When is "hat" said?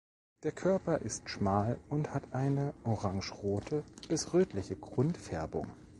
2.15-2.33